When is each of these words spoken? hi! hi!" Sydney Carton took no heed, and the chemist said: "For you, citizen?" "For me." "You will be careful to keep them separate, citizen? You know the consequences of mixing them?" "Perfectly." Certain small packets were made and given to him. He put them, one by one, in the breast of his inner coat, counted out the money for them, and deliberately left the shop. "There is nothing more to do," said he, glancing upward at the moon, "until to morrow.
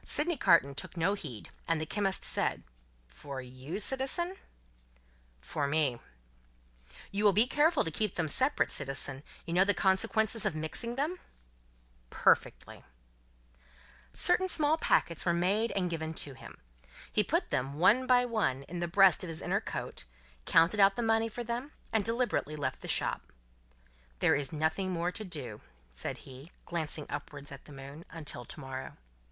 hi! 0.01 0.03
hi!" 0.03 0.07
Sydney 0.07 0.37
Carton 0.37 0.73
took 0.73 0.97
no 0.97 1.13
heed, 1.13 1.51
and 1.67 1.79
the 1.79 1.85
chemist 1.85 2.23
said: 2.23 2.63
"For 3.07 3.39
you, 3.39 3.77
citizen?" 3.77 4.35
"For 5.41 5.67
me." 5.67 5.99
"You 7.11 7.23
will 7.23 7.33
be 7.33 7.45
careful 7.45 7.83
to 7.83 7.91
keep 7.91 8.15
them 8.15 8.27
separate, 8.27 8.71
citizen? 8.71 9.21
You 9.45 9.53
know 9.53 9.63
the 9.63 9.75
consequences 9.75 10.43
of 10.43 10.55
mixing 10.55 10.95
them?" 10.95 11.19
"Perfectly." 12.09 12.83
Certain 14.11 14.49
small 14.49 14.75
packets 14.79 15.23
were 15.23 15.35
made 15.35 15.71
and 15.73 15.87
given 15.91 16.15
to 16.15 16.33
him. 16.33 16.57
He 17.11 17.23
put 17.23 17.51
them, 17.51 17.75
one 17.75 18.07
by 18.07 18.25
one, 18.25 18.63
in 18.63 18.79
the 18.79 18.87
breast 18.87 19.23
of 19.23 19.27
his 19.29 19.39
inner 19.43 19.61
coat, 19.61 20.05
counted 20.45 20.79
out 20.79 20.95
the 20.95 21.03
money 21.03 21.29
for 21.29 21.43
them, 21.43 21.73
and 21.93 22.03
deliberately 22.03 22.55
left 22.55 22.81
the 22.81 22.87
shop. 22.87 23.31
"There 24.17 24.33
is 24.33 24.51
nothing 24.51 24.89
more 24.89 25.11
to 25.11 25.23
do," 25.23 25.61
said 25.93 26.17
he, 26.25 26.49
glancing 26.65 27.05
upward 27.07 27.51
at 27.51 27.65
the 27.65 27.71
moon, 27.71 28.03
"until 28.09 28.45
to 28.45 28.59
morrow. 28.59 28.97